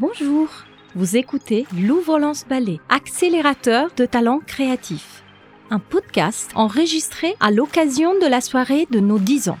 Bonjour, 0.00 0.48
vous 0.96 1.16
écoutez 1.16 1.66
Louvre-Lance 1.72 2.46
Ballet, 2.50 2.80
accélérateur 2.88 3.90
de 3.96 4.04
talents 4.06 4.40
créatifs. 4.44 5.22
Un 5.70 5.78
podcast 5.78 6.50
enregistré 6.56 7.36
à 7.38 7.52
l'occasion 7.52 8.18
de 8.18 8.26
la 8.26 8.40
soirée 8.40 8.88
de 8.90 8.98
nos 8.98 9.20
10 9.20 9.50
ans. 9.50 9.58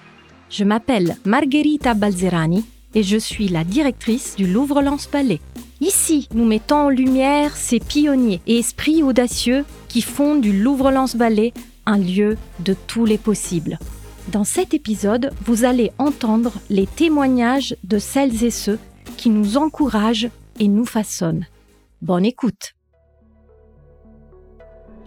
Je 0.50 0.64
m'appelle 0.64 1.16
Margherita 1.24 1.94
Balzerani 1.94 2.64
et 2.96 3.04
je 3.04 3.16
suis 3.16 3.46
la 3.46 3.62
directrice 3.62 4.34
du 4.34 4.48
Louvre-Lance 4.48 5.08
Ballet. 5.08 5.40
Ici, 5.80 6.28
nous 6.34 6.44
mettons 6.44 6.86
en 6.86 6.88
lumière 6.88 7.56
ces 7.56 7.78
pionniers 7.78 8.40
et 8.48 8.58
esprits 8.58 9.04
audacieux 9.04 9.64
qui 9.86 10.02
font 10.02 10.34
du 10.34 10.52
Louvre-Lance 10.52 11.14
Ballet 11.14 11.52
un 11.86 11.98
lieu 11.98 12.36
de 12.58 12.74
tous 12.88 13.04
les 13.04 13.18
possibles. 13.18 13.78
Dans 14.32 14.44
cet 14.44 14.74
épisode, 14.74 15.30
vous 15.44 15.64
allez 15.64 15.92
entendre 15.98 16.54
les 16.70 16.86
témoignages 16.86 17.76
de 17.84 17.98
celles 18.00 18.42
et 18.42 18.50
ceux 18.50 18.80
qui 19.24 19.30
nous 19.30 19.56
encourage 19.56 20.28
et 20.60 20.68
nous 20.68 20.84
façonne. 20.84 21.46
Bonne 22.02 22.26
écoute. 22.26 22.74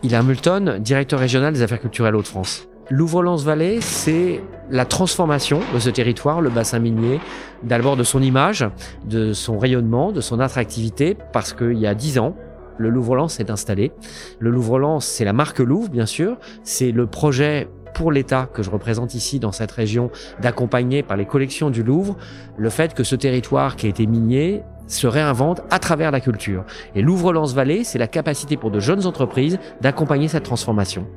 Il 0.02 0.12
est 0.12 0.18
Hamilton, 0.18 0.80
directeur 0.80 1.20
régional 1.20 1.54
des 1.54 1.62
affaires 1.62 1.80
culturelles 1.80 2.16
Hauts-de-France. 2.16 2.68
Louvre-Lens-Vallée, 2.90 3.80
c'est 3.80 4.42
la 4.72 4.86
transformation 4.86 5.60
de 5.72 5.78
ce 5.78 5.92
territoire, 5.92 6.42
le 6.42 6.50
bassin 6.50 6.80
minier, 6.80 7.20
d'abord 7.62 7.96
de 7.96 8.04
son 8.04 8.24
image, 8.24 8.68
de 9.06 9.34
son 9.34 9.60
rayonnement, 9.60 10.12
de 10.12 10.22
son 10.22 10.40
attractivité, 10.40 11.16
parce 11.32 11.54
qu'il 11.54 11.78
y 11.78 11.86
a 11.86 11.94
dix 11.94 12.18
ans, 12.18 12.36
le 12.80 12.90
Louvre-Lens 12.90 13.36
s'est 13.36 13.52
installé. 13.52 13.92
Le 14.40 14.50
Louvre-Lens, 14.50 15.06
c'est 15.06 15.26
la 15.26 15.34
marque 15.34 15.60
Louvre, 15.60 15.90
bien 15.90 16.08
sûr. 16.08 16.38
C'est 16.64 16.92
le 16.92 17.06
projet 17.06 17.68
pour 17.98 18.12
l'État 18.12 18.48
que 18.54 18.62
je 18.62 18.70
représente 18.70 19.16
ici 19.16 19.40
dans 19.40 19.52
cette 19.52 19.72
région 19.72 20.12
d'accompagner 20.40 21.02
par 21.02 21.18
les 21.18 21.26
collections 21.26 21.72
du 21.72 21.82
Louvre 21.82 22.16
le 22.56 22.70
fait 22.70 22.94
que 22.94 23.04
ce 23.04 23.16
territoire 23.16 23.76
qui 23.76 23.88
a 23.88 23.90
été 23.90 24.06
minier 24.06 24.62
se 24.86 25.08
réinvente 25.08 25.62
à 25.72 25.80
travers 25.80 26.12
la 26.12 26.20
culture. 26.20 26.64
Et 26.94 27.02
Louvre-Lens-Vallée, 27.02 27.84
c'est 27.84 27.98
la 27.98 28.08
capacité 28.08 28.56
pour 28.56 28.70
de 28.70 28.80
jeunes 28.80 29.08
entreprises 29.08 29.58
d'accompagner 29.82 30.28
cette 30.28 30.44
transformation. 30.44 31.08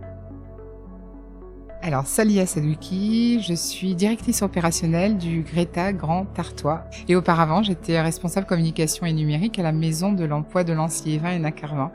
Alors, 1.82 2.06
Salia 2.06 2.44
Sadouki, 2.44 3.40
je 3.40 3.54
suis 3.54 3.94
directrice 3.94 4.42
opérationnelle 4.42 5.16
du 5.16 5.40
Greta 5.40 5.94
Grand 5.94 6.26
Tartois. 6.26 6.84
Et 7.08 7.16
auparavant, 7.16 7.62
j'étais 7.62 7.98
responsable 7.98 8.46
communication 8.46 9.06
et 9.06 9.14
numérique 9.14 9.58
à 9.58 9.62
la 9.62 9.72
Maison 9.72 10.12
de 10.12 10.24
l'Emploi 10.24 10.62
de 10.62 10.74
Lancier-Vin 10.74 11.30
et 11.30 11.38
Nacarvin, 11.38 11.90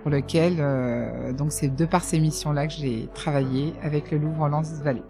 pour 0.00 0.10
lequel, 0.10 0.54
euh, 0.58 1.34
donc 1.34 1.52
c'est 1.52 1.74
de 1.74 1.84
par 1.84 2.02
ces 2.02 2.18
missions-là 2.18 2.66
que 2.66 2.72
j'ai 2.72 3.08
travaillé 3.12 3.74
avec 3.82 4.10
le 4.10 4.16
Louvre-Lens-Vallée. 4.16 5.02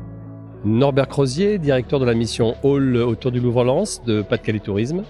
Norbert 0.64 1.06
Crozier, 1.06 1.58
directeur 1.58 2.00
de 2.00 2.04
la 2.04 2.14
mission 2.14 2.56
Hall 2.64 2.96
autour 2.96 3.30
du 3.30 3.38
Louvre-Lens 3.38 4.02
de 4.04 4.22
Pas-de-Calais 4.22 4.58
Tourisme, 4.58 5.04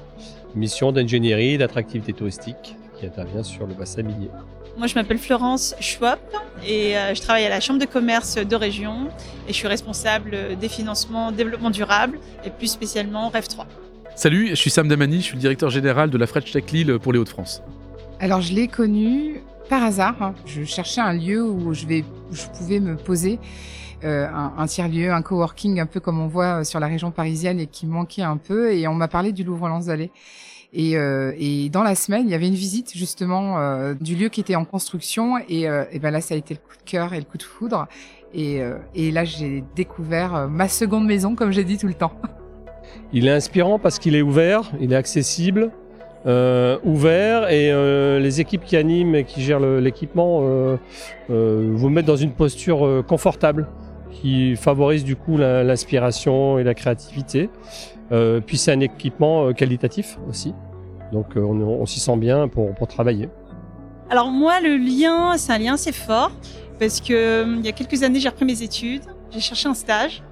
mission 0.54 0.92
d'ingénierie 0.92 1.54
et 1.54 1.58
d'attractivité 1.58 2.12
touristique 2.12 2.76
qui 2.98 3.06
intervient 3.06 3.42
sur 3.42 3.66
le 3.66 3.74
bassin 3.74 4.02
minier. 4.02 4.30
Moi, 4.76 4.86
je 4.86 4.94
m'appelle 4.94 5.18
Florence 5.18 5.74
Schwab 5.80 6.18
et 6.66 6.96
euh, 6.96 7.14
je 7.14 7.20
travaille 7.22 7.44
à 7.44 7.48
la 7.48 7.60
Chambre 7.60 7.80
de 7.80 7.86
commerce 7.86 8.34
de 8.36 8.56
région 8.56 9.08
et 9.48 9.52
je 9.52 9.54
suis 9.54 9.68
responsable 9.68 10.56
des 10.60 10.68
financements 10.68 11.32
développement 11.32 11.70
durable 11.70 12.18
et 12.44 12.50
plus 12.50 12.66
spécialement 12.66 13.28
REF 13.30 13.48
3. 13.48 13.66
Salut, 14.14 14.48
je 14.50 14.54
suis 14.54 14.70
Sam 14.70 14.88
Damani, 14.88 15.18
je 15.18 15.24
suis 15.24 15.34
le 15.34 15.40
directeur 15.40 15.70
général 15.70 16.10
de 16.10 16.18
la 16.18 16.26
French 16.26 16.50
Tech 16.52 16.70
Lille 16.72 16.98
pour 16.98 17.12
les 17.12 17.18
Hauts-de-France. 17.18 17.62
Alors, 18.20 18.40
je 18.40 18.54
l'ai 18.54 18.68
connu 18.68 19.42
par 19.68 19.82
hasard. 19.82 20.32
Je 20.46 20.64
cherchais 20.64 21.00
un 21.00 21.12
lieu 21.12 21.42
où 21.42 21.74
je, 21.74 21.86
vais, 21.86 22.04
je 22.32 22.46
pouvais 22.46 22.80
me 22.80 22.96
poser. 22.96 23.38
Euh, 24.04 24.26
un, 24.28 24.52
un 24.58 24.66
tiers-lieu, 24.66 25.10
un 25.10 25.22
coworking, 25.22 25.80
un 25.80 25.86
peu 25.86 26.00
comme 26.00 26.20
on 26.20 26.28
voit 26.28 26.64
sur 26.64 26.80
la 26.80 26.86
région 26.86 27.10
parisienne 27.10 27.60
et 27.60 27.66
qui 27.66 27.86
manquait 27.86 28.22
un 28.22 28.36
peu. 28.36 28.74
Et 28.74 28.86
on 28.88 28.94
m'a 28.94 29.08
parlé 29.08 29.32
du 29.32 29.42
Louvre-Lens-Vallée. 29.42 30.10
Et, 30.78 30.98
euh, 30.98 31.32
et, 31.38 31.70
dans 31.70 31.82
la 31.82 31.94
semaine, 31.94 32.24
il 32.26 32.30
y 32.30 32.34
avait 32.34 32.46
une 32.46 32.54
visite 32.54 32.92
justement 32.94 33.58
euh, 33.58 33.94
du 33.98 34.14
lieu 34.14 34.28
qui 34.28 34.42
était 34.42 34.56
en 34.56 34.66
construction. 34.66 35.38
Et, 35.48 35.66
euh, 35.66 35.84
et, 35.90 35.98
ben 35.98 36.10
là, 36.10 36.20
ça 36.20 36.34
a 36.34 36.36
été 36.36 36.52
le 36.52 36.60
coup 36.60 36.76
de 36.76 36.88
cœur 36.88 37.14
et 37.14 37.18
le 37.18 37.24
coup 37.24 37.38
de 37.38 37.42
foudre. 37.42 37.88
Et, 38.34 38.60
là, 39.10 39.24
j'ai 39.24 39.64
découvert 39.74 40.46
ma 40.50 40.68
seconde 40.68 41.06
maison, 41.06 41.34
comme 41.34 41.50
j'ai 41.50 41.64
dit 41.64 41.78
tout 41.78 41.86
le 41.86 41.94
temps. 41.94 42.12
Il 43.12 43.26
est 43.26 43.30
inspirant 43.30 43.78
parce 43.78 43.98
qu'il 43.98 44.14
est 44.14 44.20
ouvert, 44.20 44.70
il 44.78 44.92
est 44.92 44.96
accessible, 44.96 45.70
ouvert 46.26 47.48
et 47.48 47.72
les 48.20 48.40
équipes 48.42 48.64
qui 48.64 48.76
animent 48.76 49.14
et 49.14 49.24
qui 49.24 49.40
gèrent 49.40 49.60
l'équipement 49.60 50.40
vous 51.28 51.88
mettent 51.88 52.04
dans 52.04 52.16
une 52.16 52.32
posture 52.32 53.04
confortable 53.06 53.68
qui 54.10 54.54
favorise 54.56 55.02
du 55.02 55.16
coup 55.16 55.38
l'inspiration 55.38 56.58
et 56.58 56.64
la 56.64 56.74
créativité. 56.74 57.48
Puis 58.10 58.58
c'est 58.58 58.72
un 58.72 58.80
équipement 58.80 59.54
qualitatif 59.54 60.18
aussi, 60.28 60.52
donc 61.12 61.36
euh, 61.36 61.40
on, 61.40 61.86
s'y 61.86 62.00
sent 62.00 62.16
bien 62.16 62.48
pour, 62.48 62.74
pour, 62.74 62.88
travailler. 62.88 63.28
Alors 64.10 64.30
moi, 64.30 64.60
le 64.60 64.76
lien, 64.76 65.36
c'est 65.36 65.52
un 65.52 65.58
lien 65.58 65.74
assez 65.74 65.92
fort 65.92 66.30
parce 66.78 67.00
que 67.00 67.44
il 67.58 67.64
y 67.64 67.68
a 67.68 67.72
quelques 67.72 68.02
années, 68.02 68.20
j'ai 68.20 68.28
repris 68.28 68.44
mes 68.44 68.62
études, 68.62 69.02
j'ai 69.30 69.40
cherché 69.40 69.68
un 69.68 69.74
stage 69.74 70.22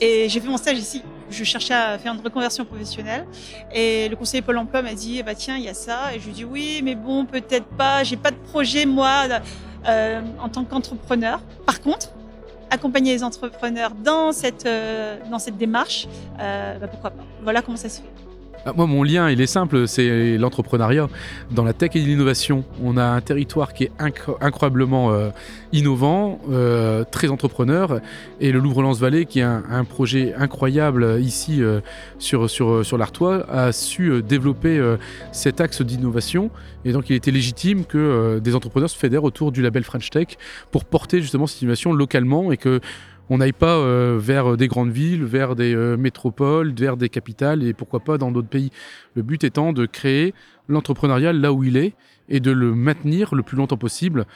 et 0.00 0.28
j'ai 0.28 0.40
fait 0.40 0.48
mon 0.48 0.56
stage 0.56 0.78
ici. 0.78 1.02
Je 1.28 1.42
cherchais 1.42 1.74
à 1.74 1.98
faire 1.98 2.14
une 2.14 2.20
reconversion 2.20 2.64
professionnelle 2.64 3.26
et 3.74 4.08
le 4.08 4.14
conseiller 4.14 4.42
Pôle 4.42 4.58
Emploi 4.58 4.80
m'a 4.80 4.94
dit 4.94 5.20
bah 5.24 5.34
tiens 5.34 5.56
il 5.56 5.64
y 5.64 5.68
a 5.68 5.74
ça 5.74 6.14
et 6.14 6.20
je 6.20 6.26
lui 6.26 6.32
dis 6.32 6.44
oui 6.44 6.82
mais 6.84 6.94
bon 6.94 7.26
peut-être 7.26 7.66
pas 7.66 8.04
j'ai 8.04 8.16
pas 8.16 8.30
de 8.30 8.36
projet 8.36 8.86
moi 8.86 9.24
euh, 9.88 10.20
en 10.40 10.48
tant 10.48 10.64
qu'entrepreneur. 10.64 11.40
Par 11.66 11.80
contre 11.80 12.10
accompagner 12.70 13.12
les 13.12 13.22
entrepreneurs 13.22 13.92
dans 13.92 14.32
cette, 14.32 14.66
euh, 14.66 15.18
dans 15.30 15.38
cette 15.38 15.56
démarche, 15.56 16.08
euh, 16.40 16.78
bah 16.78 16.88
pourquoi 16.88 17.10
pas. 17.10 17.24
Voilà 17.42 17.62
comment 17.62 17.76
ça 17.76 17.88
se 17.88 18.00
fait. 18.00 18.08
Ah, 18.68 18.72
moi, 18.76 18.88
mon 18.88 19.04
lien, 19.04 19.30
il 19.30 19.40
est 19.40 19.46
simple, 19.46 19.86
c'est 19.86 20.36
l'entrepreneuriat. 20.38 21.08
Dans 21.52 21.62
la 21.62 21.72
tech 21.72 21.90
et 21.94 22.00
l'innovation, 22.00 22.64
on 22.82 22.96
a 22.96 23.04
un 23.04 23.20
territoire 23.20 23.72
qui 23.72 23.84
est 23.84 23.92
incro 24.00 24.36
incroyablement 24.40 25.12
euh, 25.12 25.30
innovant, 25.72 26.40
euh, 26.50 27.04
très 27.08 27.28
entrepreneur, 27.28 28.00
et 28.40 28.50
le 28.50 28.58
Louvre-Lens-Vallée, 28.58 29.26
qui 29.26 29.38
est 29.38 29.44
un, 29.44 29.84
projet 29.84 30.34
incroyable 30.34 31.20
ici 31.20 31.62
euh, 31.62 31.78
sur, 32.18 32.50
sur, 32.50 32.84
sur 32.84 32.98
l'Artois, 32.98 33.48
a 33.48 33.70
su 33.70 34.20
développer 34.20 34.82
cet 35.30 35.60
axe 35.60 35.82
d'innovation. 35.82 36.50
Et 36.84 36.90
donc, 36.90 37.08
il 37.08 37.14
était 37.14 37.30
légitime 37.30 37.84
que 37.84 38.40
des 38.40 38.56
entrepreneurs 38.56 38.90
se 38.90 38.98
fédèrent 38.98 39.22
autour 39.22 39.52
du 39.52 39.62
label 39.62 39.84
French 39.84 40.10
Tech 40.10 40.38
pour 40.72 40.84
porter 40.84 41.22
justement 41.22 41.46
cette 41.46 41.62
innovation 41.62 41.92
localement 41.92 42.50
et 42.50 42.56
que 42.56 42.80
on 43.30 43.38
n'aille 43.38 43.52
pas 43.52 43.76
euh, 43.76 44.18
vers 44.20 44.56
des 44.56 44.68
grandes 44.68 44.90
villes, 44.90 45.24
vers 45.24 45.56
des 45.56 45.74
euh, 45.74 45.96
métropoles, 45.96 46.72
vers 46.72 46.96
des 46.96 47.08
capitales 47.08 47.62
et 47.62 47.72
pourquoi 47.72 48.00
pas 48.00 48.18
dans 48.18 48.30
d'autres 48.30 48.48
pays. 48.48 48.70
Le 49.14 49.22
but 49.22 49.42
étant 49.44 49.72
de 49.72 49.86
créer 49.86 50.34
l'entrepreneuriat 50.68 51.32
là 51.32 51.52
où 51.52 51.64
il 51.64 51.76
est 51.76 51.94
et 52.28 52.40
de 52.40 52.50
le 52.50 52.74
maintenir 52.74 53.34
le 53.34 53.42
plus 53.42 53.56
longtemps 53.56 53.76
possible 53.76 54.26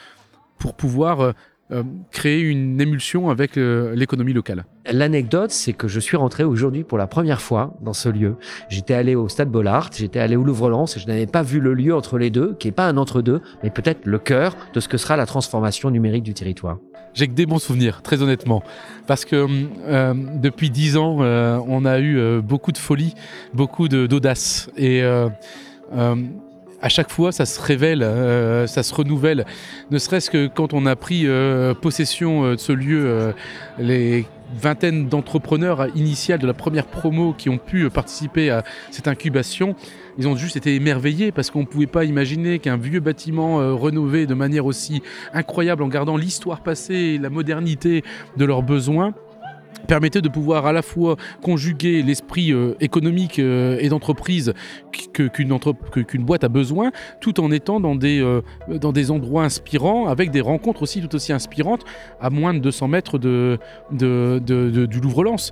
pour 0.57 0.75
pouvoir 0.75 1.33
euh, 1.71 1.83
créer 2.11 2.41
une 2.41 2.79
émulsion 2.79 3.29
avec 3.29 3.57
euh, 3.57 3.95
l'économie 3.95 4.33
locale. 4.33 4.65
L'anecdote, 4.91 5.51
c'est 5.51 5.73
que 5.73 5.87
je 5.87 5.99
suis 5.99 6.17
rentré 6.17 6.43
aujourd'hui 6.43 6.83
pour 6.83 6.97
la 6.97 7.07
première 7.07 7.41
fois 7.41 7.77
dans 7.81 7.93
ce 7.93 8.09
lieu. 8.09 8.35
J'étais 8.69 8.93
allé 8.93 9.15
au 9.15 9.29
Stade 9.29 9.49
Bollard, 9.49 9.89
j'étais 9.93 10.19
allé 10.19 10.35
au 10.35 10.43
Louvre-Lens 10.43 10.97
et 10.97 10.99
je 10.99 11.07
n'avais 11.07 11.27
pas 11.27 11.43
vu 11.43 11.59
le 11.59 11.73
lieu 11.73 11.95
entre 11.95 12.17
les 12.17 12.29
deux, 12.29 12.55
qui 12.59 12.67
est 12.67 12.71
pas 12.71 12.87
un 12.87 12.97
entre-deux, 12.97 13.41
mais 13.63 13.69
peut-être 13.69 14.05
le 14.05 14.19
cœur 14.19 14.55
de 14.73 14.79
ce 14.79 14.87
que 14.87 14.97
sera 14.97 15.17
la 15.17 15.25
transformation 15.25 15.91
numérique 15.91 16.23
du 16.23 16.33
territoire. 16.33 16.77
J'ai 17.13 17.27
que 17.27 17.33
des 17.33 17.45
bons 17.45 17.59
souvenirs, 17.59 18.01
très 18.01 18.21
honnêtement, 18.21 18.63
parce 19.05 19.25
que 19.25 19.47
euh, 19.87 20.13
depuis 20.35 20.69
dix 20.69 20.95
ans, 20.97 21.17
euh, 21.21 21.59
on 21.67 21.83
a 21.85 21.99
eu 21.99 22.17
euh, 22.17 22.41
beaucoup 22.41 22.71
de 22.71 22.77
folie, 22.77 23.13
beaucoup 23.53 23.89
d'audace 23.89 24.69
et 24.77 25.03
euh, 25.03 25.27
à 26.81 26.89
chaque 26.89 27.11
fois, 27.11 27.31
ça 27.31 27.45
se 27.45 27.61
révèle, 27.61 28.03
euh, 28.03 28.67
ça 28.67 28.83
se 28.83 28.93
renouvelle. 28.93 29.45
Ne 29.91 29.97
serait-ce 29.97 30.29
que 30.29 30.47
quand 30.47 30.73
on 30.73 30.85
a 30.85 30.95
pris 30.95 31.23
euh, 31.25 31.73
possession 31.73 32.51
de 32.51 32.57
ce 32.57 32.71
lieu, 32.71 33.03
euh, 33.05 33.31
les 33.77 34.25
vingtaines 34.59 35.07
d'entrepreneurs 35.07 35.87
initiales 35.95 36.39
de 36.39 36.47
la 36.47 36.53
première 36.53 36.85
promo 36.85 37.33
qui 37.33 37.49
ont 37.49 37.57
pu 37.57 37.89
participer 37.89 38.49
à 38.49 38.63
cette 38.89 39.07
incubation, 39.07 39.75
ils 40.17 40.27
ont 40.27 40.35
juste 40.35 40.57
été 40.57 40.75
émerveillés 40.75 41.31
parce 41.31 41.51
qu'on 41.51 41.61
ne 41.61 41.65
pouvait 41.65 41.87
pas 41.87 42.03
imaginer 42.03 42.59
qu'un 42.59 42.77
vieux 42.77 42.99
bâtiment 42.99 43.61
euh, 43.61 43.73
rénové 43.73 44.25
de 44.25 44.33
manière 44.33 44.65
aussi 44.65 45.01
incroyable 45.33 45.83
en 45.83 45.87
gardant 45.87 46.17
l'histoire 46.17 46.61
passée 46.61 46.95
et 46.95 47.17
la 47.17 47.29
modernité 47.29 48.03
de 48.37 48.45
leurs 48.45 48.63
besoins 48.63 49.13
permettait 49.87 50.21
de 50.21 50.29
pouvoir 50.29 50.65
à 50.65 50.73
la 50.73 50.81
fois 50.81 51.17
conjuguer 51.41 52.01
l'esprit 52.01 52.51
euh, 52.51 52.75
économique 52.79 53.39
euh, 53.39 53.77
et 53.79 53.89
d'entreprise 53.89 54.53
qu'une 55.13 55.59
qu 55.91 56.03
qu 56.05 56.17
boîte 56.19 56.43
a 56.43 56.49
besoin, 56.49 56.91
tout 57.19 57.39
en 57.39 57.51
étant 57.51 57.79
dans 57.79 57.95
des, 57.95 58.21
euh, 58.21 58.41
dans 58.67 58.91
des 58.91 59.11
endroits 59.11 59.43
inspirants, 59.43 60.07
avec 60.07 60.31
des 60.31 60.41
rencontres 60.41 60.83
aussi 60.83 61.01
tout 61.01 61.15
aussi 61.15 61.33
inspirantes, 61.33 61.83
à 62.19 62.29
moins 62.29 62.53
de 62.53 62.59
200 62.59 62.87
mètres 62.87 63.17
du 63.19 64.99
Louvre-Lens. 65.01 65.51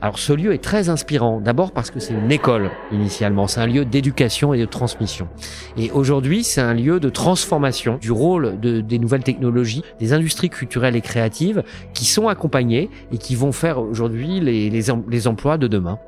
Alors 0.00 0.18
ce 0.18 0.32
lieu 0.32 0.52
est 0.52 0.62
très 0.62 0.88
inspirant, 0.88 1.40
d'abord 1.40 1.72
parce 1.72 1.90
que 1.90 2.00
c'est 2.00 2.14
une 2.14 2.30
école 2.30 2.70
initialement, 2.92 3.46
c'est 3.46 3.60
un 3.60 3.66
lieu 3.66 3.84
d'éducation 3.84 4.54
et 4.54 4.58
de 4.58 4.64
transmission. 4.64 5.28
Et 5.76 5.90
aujourd'hui 5.90 6.44
c'est 6.44 6.60
un 6.60 6.74
lieu 6.74 7.00
de 7.00 7.08
transformation 7.08 7.98
du 8.00 8.12
rôle 8.12 8.58
de, 8.60 8.80
des 8.80 8.98
nouvelles 8.98 9.24
technologies, 9.24 9.82
des 9.98 10.12
industries 10.12 10.50
culturelles 10.50 10.96
et 10.96 11.00
créatives 11.00 11.62
qui 11.94 12.04
sont 12.04 12.28
accompagnées 12.28 12.90
et 13.12 13.18
qui 13.18 13.34
vont 13.34 13.52
faire 13.52 13.80
aujourd'hui 13.80 14.40
les 14.40 15.26
emplois 15.26 15.58
de 15.58 15.66
demain. 15.66 15.98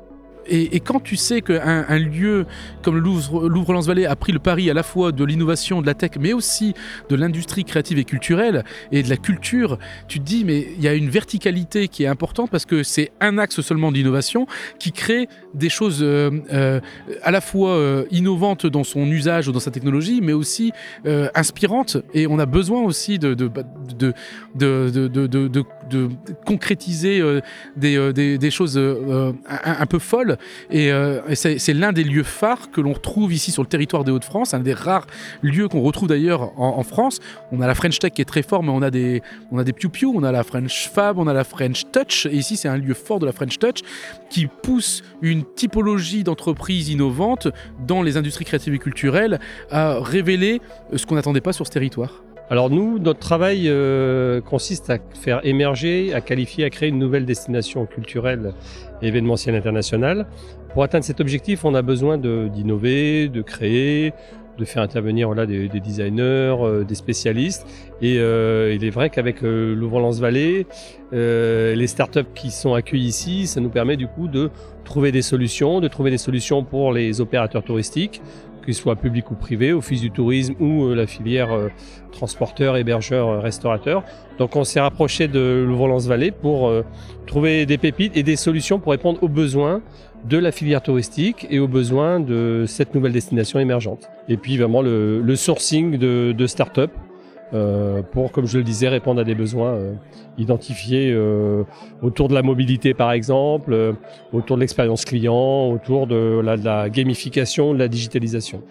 Et, 0.49 0.79
quand 0.79 0.99
tu 0.99 1.15
sais 1.15 1.41
qu'un 1.41 1.85
un 1.87 1.99
lieu 1.99 2.45
comme 2.81 2.95
le 2.95 3.01
Louvre-Lens-Vallée 3.01 4.05
a 4.05 4.15
pris 4.15 4.31
le 4.31 4.39
pari 4.39 4.69
à 4.69 4.73
la 4.73 4.83
fois 4.83 5.11
de 5.11 5.23
l'innovation, 5.23 5.81
de 5.81 5.85
la 5.85 5.93
tech, 5.93 6.11
mais 6.19 6.33
aussi 6.33 6.73
de 7.09 7.15
l'industrie 7.15 7.65
créative 7.65 7.97
et 7.99 8.05
culturelle 8.05 8.63
et 8.91 9.03
de 9.03 9.09
la 9.09 9.17
culture, 9.17 9.77
tu 10.07 10.19
te 10.19 10.25
dis, 10.25 10.43
mais 10.43 10.67
il 10.77 10.83
y 10.83 10.87
a 10.87 10.93
une 10.93 11.09
verticalité 11.09 11.87
qui 11.87 12.03
est 12.03 12.07
importante 12.07 12.49
parce 12.49 12.65
que 12.65 12.83
c'est 12.83 13.11
un 13.21 13.37
axe 13.37 13.61
seulement 13.61 13.91
d'innovation 13.91 14.47
qui 14.79 14.91
crée 14.91 15.27
des 15.53 15.69
choses 15.69 15.99
euh, 16.01 16.29
euh, 16.53 16.79
à 17.23 17.31
la 17.31 17.41
fois 17.41 17.71
euh, 17.71 18.05
innovantes 18.11 18.65
dans 18.65 18.83
son 18.83 19.05
usage 19.07 19.47
ou 19.47 19.51
dans 19.51 19.59
sa 19.59 19.71
technologie, 19.71 20.21
mais 20.21 20.33
aussi 20.33 20.71
inspirantes. 21.35 21.97
Et 22.13 22.27
on 22.27 22.39
a 22.39 22.45
besoin 22.45 22.81
aussi 22.81 23.19
de, 23.19 23.35
concrétiser 26.45 27.21
des, 27.75 28.51
choses 28.51 28.77
un, 28.77 29.85
peu 29.85 29.99
folles. 29.99 30.37
Et, 30.69 30.91
euh, 30.91 31.21
c'est 31.35 31.73
l'un 31.73 31.91
des 31.91 32.03
lieux 32.03 32.23
phares 32.23 32.71
que 32.71 32.81
l'on 32.81 32.93
retrouve 32.93 33.33
ici 33.33 33.51
sur 33.51 33.63
le 33.63 33.67
territoire 33.67 34.03
des 34.03 34.11
Hauts-de-France, 34.11 34.53
un 34.53 34.59
des 34.59 34.73
rares 34.73 35.07
lieux 35.41 35.67
qu'on 35.67 35.81
retrouve 35.81 36.07
d'ailleurs 36.07 36.59
en, 36.59 36.83
France. 36.83 37.19
On 37.51 37.61
a 37.61 37.67
la 37.67 37.75
French 37.75 37.99
Tech 37.99 38.13
qui 38.13 38.21
est 38.21 38.25
très 38.25 38.41
fort, 38.41 38.63
mais 38.63 38.71
on 38.71 38.81
a 38.81 38.89
des, 38.89 39.21
on 39.51 39.57
a 39.57 39.63
des 39.63 39.73
on 40.05 40.23
a 40.23 40.31
la 40.31 40.43
French 40.43 40.89
Fab, 40.89 41.17
on 41.17 41.27
a 41.27 41.33
la 41.33 41.43
French 41.43 41.83
Touch. 41.91 42.25
Et 42.25 42.35
ici, 42.35 42.57
c'est 42.57 42.67
un 42.67 42.77
lieu 42.77 42.93
fort 42.93 43.19
de 43.19 43.25
la 43.25 43.31
French 43.31 43.57
Touch 43.59 43.79
qui 44.29 44.47
pousse 44.47 45.03
une 45.21 45.43
typologie 45.43 46.23
d'entreprises 46.23 46.89
innovantes 46.89 47.47
dans 47.85 48.01
les 48.01 48.17
industries 48.17 48.45
créatives 48.45 48.73
et 48.73 48.79
culturelles 48.79 49.39
à 49.71 49.99
révéler 49.99 50.61
ce 50.95 51.05
qu'on 51.05 51.15
n'attendait 51.15 51.41
pas 51.41 51.53
sur 51.53 51.65
ce 51.65 51.71
territoire. 51.71 52.23
Alors 52.51 52.71
nous, 52.71 52.97
notre 52.97 53.19
travail 53.19 53.65
euh, 53.67 54.41
consiste 54.41 54.89
à 54.89 54.97
faire 55.13 55.45
émerger, 55.45 56.15
à 56.15 56.21
qualifier, 56.21 56.65
à 56.65 56.71
créer 56.71 56.89
une 56.89 56.97
nouvelle 56.97 57.25
destination 57.25 57.85
culturelle 57.85 58.53
et 59.03 59.07
événementielle 59.07 59.53
internationale. 59.53 60.25
Pour 60.73 60.81
atteindre 60.81 61.05
cet 61.05 61.21
objectif, 61.21 61.63
on 61.63 61.75
a 61.75 61.83
besoin 61.83 62.17
d'innover, 62.17 63.27
de, 63.27 63.43
créer, 63.43 64.13
de 64.57 64.65
faire 64.65 64.81
intervenir 64.81 65.27
voilà, 65.27 65.45
des, 65.45 65.67
des 65.67 65.79
designers, 65.79 66.55
euh, 66.61 66.83
des 66.83 66.95
spécialistes. 66.95 67.67
Et 68.01 68.17
euh, 68.17 68.73
il 68.73 68.83
est 68.83 68.89
vrai 68.89 69.11
qu'avec 69.11 69.43
euh, 69.43 69.75
Louvre-Lens-Vallée, 69.75 70.65
euh, 71.13 71.75
les 71.75 71.87
startups 71.87 72.33
qui 72.33 72.49
sont 72.49 72.73
accueillis 72.73 73.07
ici, 73.07 73.45
ça 73.45 73.61
nous 73.61 73.69
permet 73.69 73.97
du 73.97 74.07
coup 74.07 74.27
de 74.27 74.49
trouver 74.85 75.11
des 75.11 75.21
solutions, 75.21 75.81
de 75.81 75.87
trouver 75.87 76.09
des 76.09 76.17
solutions 76.17 76.63
pour 76.63 76.93
les 76.93 77.21
opérateurs 77.21 77.63
touristiques, 77.63 78.21
qu'ils 78.69 78.75
soient 78.75 78.95
publics 78.95 79.31
ou 79.31 79.35
privés, 79.35 79.73
office 79.73 80.01
du 80.01 80.11
tourisme 80.11 80.53
ou 80.59 80.83
euh, 80.83 80.93
la 80.93 81.07
filière 81.07 81.51
euh, 81.51 81.69
transporteur, 82.11 82.77
hébergeur, 82.77 83.27
euh, 83.27 83.39
restaurateur. 83.39 84.03
Donc 84.37 84.55
on 84.55 84.63
s'est 84.63 84.79
rapproché 84.79 85.27
de 85.27 85.65
Louvre-Lens-Vallée 85.67 86.29
pour 86.29 86.71
trouver 87.27 87.65
des 87.65 87.77
pépites 87.77 88.15
et 88.15 88.23
des 88.23 88.37
solutions 88.37 88.79
pour 88.79 88.93
répondre 88.93 89.21
aux 89.21 89.27
besoins 89.27 89.81
de 90.23 90.37
la 90.37 90.53
filière 90.53 90.81
touristique 90.81 91.45
et 91.49 91.59
aux 91.59 91.67
besoins 91.67 92.21
de 92.21 92.63
cette 92.65 92.95
nouvelle 92.95 93.11
destination 93.11 93.59
émergente. 93.59 94.09
Et 94.29 94.37
puis 94.37 94.57
vraiment 94.57 94.81
le, 94.81 95.35
sourcing 95.35 95.97
de 95.97 96.47
start-up 96.47 96.91
euh, 97.53 98.01
pour, 98.01 98.31
comme 98.31 98.45
je 98.45 98.57
le 98.57 98.63
disais, 98.63 98.87
répondre 98.87 99.21
à 99.21 99.23
des 99.23 99.35
besoins 99.35 99.73
euh, 99.73 99.93
identifiés 100.37 101.11
euh, 101.11 101.63
autour 102.01 102.27
de 102.27 102.33
la 102.33 102.43
mobilité, 102.43 102.93
par 102.93 103.11
exemple, 103.11 103.95
autour 104.33 104.57
de 104.57 104.61
l'expérience 104.61 105.05
client, 105.05 105.69
autour 105.71 106.07
de 106.07 106.41
la, 106.43 106.57
de 106.57 106.65
la 106.65 106.89
gamification, 106.89 107.73
de 107.73 107.79
la 107.79 107.87
digitalisation. 107.87 108.61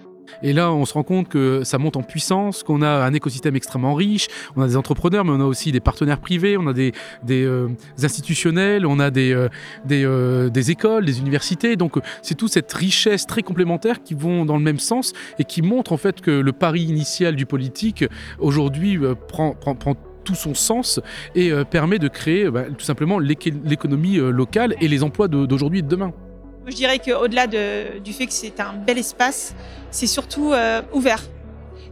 Et 0.42 0.52
là, 0.52 0.72
on 0.72 0.84
se 0.84 0.94
rend 0.94 1.02
compte 1.02 1.28
que 1.28 1.62
ça 1.64 1.78
monte 1.78 1.96
en 1.96 2.02
puissance, 2.02 2.62
qu'on 2.62 2.82
a 2.82 2.88
un 2.88 3.12
écosystème 3.12 3.56
extrêmement 3.56 3.94
riche, 3.94 4.28
on 4.56 4.62
a 4.62 4.66
des 4.66 4.76
entrepreneurs, 4.76 5.24
mais 5.24 5.32
on 5.32 5.40
a 5.40 5.44
aussi 5.44 5.72
des 5.72 5.80
partenaires 5.80 6.20
privés, 6.20 6.56
on 6.56 6.66
a 6.66 6.72
des, 6.72 6.92
euh, 7.30 7.68
institutionnels, 8.02 8.86
on 8.86 8.98
a 8.98 9.10
des, 9.10 9.32
euh, 9.32 9.48
euh, 9.90 10.48
des, 10.48 10.70
écoles, 10.70 11.04
des 11.04 11.20
universités. 11.20 11.76
Donc, 11.76 11.98
c'est 12.22 12.34
toute 12.34 12.52
cette 12.52 12.72
richesse 12.72 13.26
très 13.26 13.42
complémentaire 13.42 14.02
qui 14.02 14.14
vont 14.14 14.44
dans 14.44 14.56
le 14.56 14.62
même 14.62 14.78
sens 14.78 15.12
et 15.38 15.44
qui 15.44 15.62
montre 15.62 15.92
en 15.92 15.96
fait 15.96 16.20
que 16.20 16.30
le 16.30 16.52
pari 16.52 16.82
initial 16.82 17.36
du 17.36 17.46
politique 17.46 18.04
aujourd'hui 18.38 18.98
prend 19.28 19.56
tout 20.24 20.34
son 20.34 20.54
sens 20.54 21.00
et 21.34 21.52
permet 21.70 21.98
de 21.98 22.08
créer 22.08 22.50
bah, 22.50 22.64
tout 22.64 22.84
simplement 22.84 23.18
l'économie 23.18 24.16
locale 24.16 24.74
et 24.80 24.88
les 24.88 25.02
emplois 25.02 25.28
d'aujourd'hui 25.28 25.80
et 25.80 25.82
de 25.82 25.88
demain. 25.88 26.12
Je 26.68 26.74
dirais 26.74 26.98
qu'au-delà 26.98 27.46
de, 27.46 27.98
du 27.98 28.12
fait 28.12 28.26
que 28.26 28.32
c'est 28.32 28.60
un 28.60 28.74
bel 28.74 28.98
espace, 28.98 29.54
c'est 29.90 30.06
surtout 30.06 30.52
euh, 30.52 30.82
ouvert. 30.92 31.22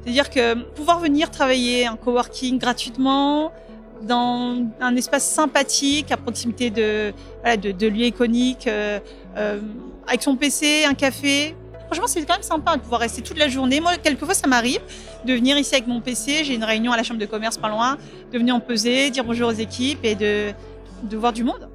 C'est-à-dire 0.02 0.28
que 0.28 0.54
pouvoir 0.72 1.00
venir 1.00 1.30
travailler 1.30 1.88
en 1.88 1.96
coworking 1.96 2.58
gratuitement, 2.58 3.52
dans 4.02 4.58
un 4.80 4.94
espace 4.94 5.24
sympathique, 5.24 6.12
à 6.12 6.18
proximité 6.18 6.68
de, 6.68 7.14
voilà, 7.40 7.56
de 7.56 7.86
lieux 7.86 8.04
iconiques, 8.04 8.66
euh, 8.66 9.00
euh, 9.38 9.60
avec 10.06 10.22
son 10.22 10.36
PC, 10.36 10.84
un 10.84 10.92
café. 10.92 11.56
Franchement, 11.86 12.06
c'est 12.06 12.20
quand 12.26 12.34
même 12.34 12.42
sympa 12.42 12.76
de 12.76 12.82
pouvoir 12.82 13.00
rester 13.00 13.22
toute 13.22 13.38
la 13.38 13.48
journée. 13.48 13.80
Moi, 13.80 13.96
quelquefois, 13.96 14.34
ça 14.34 14.46
m'arrive 14.46 14.80
de 15.24 15.32
venir 15.32 15.56
ici 15.56 15.74
avec 15.74 15.86
mon 15.86 16.02
PC. 16.02 16.44
J'ai 16.44 16.54
une 16.54 16.64
réunion 16.64 16.92
à 16.92 16.98
la 16.98 17.02
chambre 17.02 17.20
de 17.20 17.26
commerce 17.26 17.56
pas 17.56 17.68
loin, 17.68 17.96
de 18.30 18.38
venir 18.38 18.54
en 18.54 18.60
peser, 18.60 19.08
dire 19.10 19.24
bonjour 19.24 19.48
aux 19.48 19.52
équipes 19.52 20.00
et 20.02 20.14
de, 20.14 20.52
de 21.02 21.16
voir 21.16 21.32
du 21.32 21.44
monde. 21.44 21.70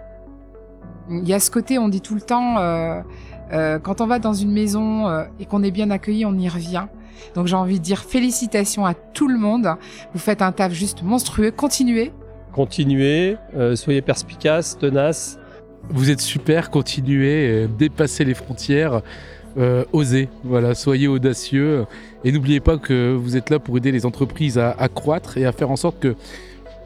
Il 1.11 1.27
y 1.27 1.33
a 1.33 1.39
ce 1.39 1.51
côté, 1.51 1.77
on 1.77 1.89
dit 1.89 2.01
tout 2.01 2.15
le 2.15 2.21
temps, 2.21 2.57
euh, 2.57 3.01
euh, 3.51 3.79
quand 3.79 3.99
on 4.01 4.07
va 4.07 4.19
dans 4.19 4.33
une 4.33 4.51
maison 4.51 5.07
euh, 5.07 5.25
et 5.39 5.45
qu'on 5.45 5.61
est 5.61 5.71
bien 5.71 5.91
accueilli, 5.91 6.25
on 6.25 6.37
y 6.37 6.47
revient. 6.47 6.85
Donc 7.35 7.47
j'ai 7.47 7.55
envie 7.55 7.79
de 7.79 7.83
dire 7.83 7.99
félicitations 7.99 8.85
à 8.85 8.93
tout 8.93 9.27
le 9.27 9.37
monde. 9.37 9.75
Vous 10.13 10.19
faites 10.19 10.41
un 10.41 10.51
taf 10.51 10.71
juste 10.71 11.03
monstrueux. 11.03 11.51
Continuez. 11.51 12.11
Continuez, 12.53 13.37
euh, 13.55 13.75
soyez 13.75 14.01
perspicaces, 14.01 14.77
tenaces. 14.77 15.37
Vous 15.89 16.09
êtes 16.11 16.21
super, 16.21 16.69
continuez, 16.69 17.67
dépassez 17.77 18.23
les 18.23 18.35
frontières, 18.35 19.01
euh, 19.57 19.83
osez, 19.91 20.29
voilà, 20.43 20.75
soyez 20.75 21.07
audacieux 21.07 21.85
et 22.23 22.31
n'oubliez 22.31 22.59
pas 22.59 22.77
que 22.77 23.13
vous 23.13 23.35
êtes 23.35 23.49
là 23.49 23.59
pour 23.59 23.75
aider 23.77 23.91
les 23.91 24.05
entreprises 24.05 24.57
à, 24.57 24.71
à 24.71 24.87
croître 24.87 25.37
et 25.37 25.45
à 25.45 25.51
faire 25.51 25.71
en 25.71 25.75
sorte 25.75 25.99
que 25.99 26.15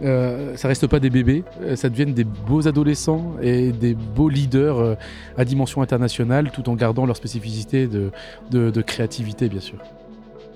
euh, 0.02 0.58
ça 0.58 0.68
reste 0.68 0.88
pas 0.88 1.00
des 1.00 1.10
bébés, 1.10 1.44
euh, 1.62 1.76
ça 1.76 1.90
devienne 1.90 2.14
des 2.14 2.26
beaux 2.26 2.68
adolescents 2.68 3.34
et 3.42 3.72
des 3.72 3.94
beaux 3.94 4.28
leaders 4.28 4.78
euh, 4.78 4.96
à 5.38 5.46
dimension 5.46 5.82
internationale 5.82 6.52
tout 6.52 6.70
en 6.70 6.76
gardant 6.76 7.06
leur 7.06 7.16
spécificité 7.16 7.88
de, 7.88 8.82
créativité 8.82 9.48
bien 9.48 9.62
sûr. 9.62 9.78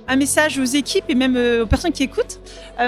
Un 0.08 0.16
message 0.16 0.58
aux 0.58 0.66
équipes 0.66 1.06
et 1.08 1.16
même 1.16 1.38
euh, 1.38 1.64
aux 1.64 1.68
personnes 1.68 1.92
qui 1.92 2.04
écoutent. 2.04 2.40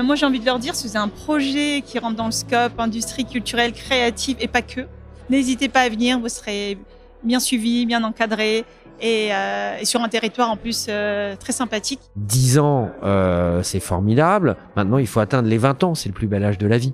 Moi 0.04 0.16
j'ai 0.16 0.26
envie 0.26 0.40
de 0.40 0.46
leur 0.46 0.60
dire, 0.60 0.76
si 0.76 0.88
vous 0.88 0.98
avez 0.98 1.06
un 1.06 1.08
projet 1.08 1.84
qui 1.86 2.00
rentre 2.00 2.16
dans 2.16 2.26
le 2.26 2.32
scope 2.32 2.80
industrie 2.80 3.26
culturelle, 3.26 3.72
créative 3.74 4.38
et 4.40 4.48
pas 4.48 4.62
que, 4.62 4.82
n'hésitez 5.30 5.70
pas 5.70 5.82
à 5.82 5.90
venir, 5.90 6.20
vous 6.20 6.30
serez 6.30 6.78
bien 7.24 7.40
suivi, 7.40 7.86
bien 7.86 8.04
encadré 8.04 8.66
et, 9.02 9.30
euh, 9.34 9.78
et, 9.80 9.86
sur 9.86 10.02
un 10.02 10.08
territoire 10.10 10.50
en 10.50 10.58
plus 10.58 10.88
euh, 10.90 11.36
très 11.36 11.54
sympathique. 11.54 12.00
10 12.16 12.60
ans, 12.60 12.92
euh, 13.04 13.64
c'est 13.64 13.80
formidable. 13.80 14.56
Maintenant, 14.76 14.98
il 14.98 15.08
faut 15.08 15.20
atteindre 15.20 15.50
les 15.50 15.58
20 15.58 15.84
ans, 15.84 15.96
c'est 15.96 16.10
le 16.10 16.14
plus 16.14 16.28
bel 16.28 16.44
âge 16.44 16.58
de 16.58 16.68
la 16.68 16.78
vie. 16.78 16.94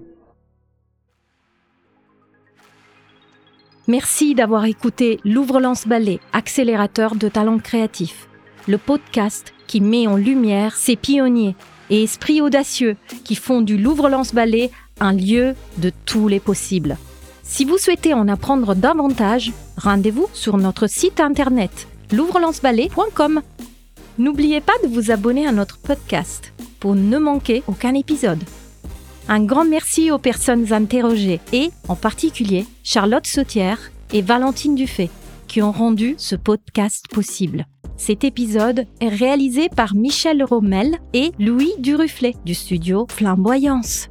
Merci 3.88 4.36
d'avoir 4.36 4.66
écouté 4.66 5.20
Louvre-Lance 5.24 5.88
Ballet, 5.88 6.20
accélérateur 6.34 7.16
de 7.16 7.30
talents 7.30 7.60
créatifs, 7.60 8.28
le 8.68 8.78
podcast 8.78 9.54
qui 9.66 9.80
met 9.80 10.08
en 10.08 10.18
lumière 10.18 10.76
ces 10.76 10.98
pionniers 10.98 11.56
et 11.90 12.04
esprits 12.04 12.42
audacieux 12.42 12.98
qui 13.24 13.36
font 13.36 13.62
du 13.62 13.78
Louvre-Lance 13.78 14.34
Ballet 14.34 14.72
un 15.00 15.14
lieu 15.14 15.56
de 15.78 15.92
tous 16.06 16.28
les 16.28 16.42
possibles. 16.42 16.98
Si 17.44 17.64
vous 17.64 17.78
souhaitez 17.78 18.14
en 18.14 18.28
apprendre 18.28 18.76
davantage, 18.76 19.54
rendez-vous 19.78 20.28
sur 20.34 20.58
notre 20.58 20.88
site 20.88 21.22
internet 21.22 21.88
louvrelanceballet.com. 22.12 23.42
N'oubliez 24.18 24.62
pas 24.62 24.74
de 24.84 24.88
vous 24.88 25.12
abonner 25.12 25.48
à 25.48 25.52
notre 25.52 25.78
podcast 25.78 26.54
pour 26.80 26.96
ne 26.96 27.18
manquer 27.18 27.64
aucun 27.68 27.94
épisode. 27.94 28.44
Un 29.30 29.44
grand 29.44 29.66
merci 29.66 30.10
aux 30.12 30.20
personnes 30.20 30.72
interrogées 30.72 31.42
et, 31.52 31.70
en 31.88 31.96
particulier, 31.96 32.66
Charlotte 32.84 33.28
Sautière 33.28 33.92
et 34.14 34.22
Valentine 34.22 34.76
Dufay, 34.76 35.10
qui 35.48 35.62
ont 35.62 35.72
rendu 35.72 36.16
ce 36.18 36.36
podcast 36.36 37.06
possible. 37.12 37.66
Cet 37.98 38.24
épisode 38.24 38.86
est 39.02 39.10
réalisé 39.10 39.70
par 39.70 39.96
Michel 39.96 40.44
Rommel 40.44 41.00
et 41.14 41.32
Louis 41.40 41.72
Duruflet 41.80 42.36
du 42.46 42.54
studio 42.54 43.08
Flamboyance. 43.10 44.10